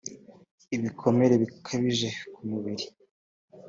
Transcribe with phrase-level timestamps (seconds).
[0.75, 2.85] ibikomere bikabije ku mubiri